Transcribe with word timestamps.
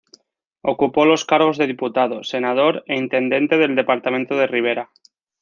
Ocupó 0.63 1.05
los 1.05 1.25
cargos 1.25 1.59
de 1.59 1.67
diputado, 1.67 2.23
senador 2.23 2.83
e 2.87 2.97
intendente 2.97 3.59
del 3.59 3.75
departamento 3.75 4.35
de 4.35 4.47
Rivera. 4.47 4.89